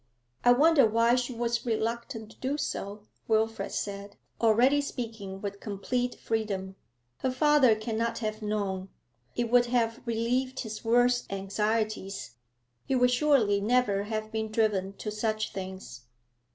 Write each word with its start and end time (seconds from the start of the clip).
'I 0.43 0.53
wonder 0.53 0.87
why 0.87 1.13
she 1.13 1.31
was 1.31 1.63
reluctant 1.63 2.31
to 2.31 2.37
do 2.37 2.57
so?' 2.57 3.03
Wilfrid 3.27 3.71
said, 3.71 4.15
already 4.41 4.81
speaking 4.81 5.41
with 5.41 5.59
complete 5.59 6.15
freedom. 6.15 6.75
'Her 7.19 7.29
father 7.29 7.75
cannot 7.75 8.17
have 8.17 8.41
known; 8.41 8.89
it 9.35 9.51
would 9.51 9.67
have 9.67 10.01
relieved 10.07 10.61
his 10.61 10.83
worst 10.83 11.31
anxieties; 11.31 12.33
he 12.83 12.95
would 12.95 13.11
surely 13.11 13.61
never 13.61 14.05
have 14.05 14.31
been 14.31 14.51
driven 14.51 14.93
to 14.93 15.11
such 15.11 15.53
things.' 15.53 16.01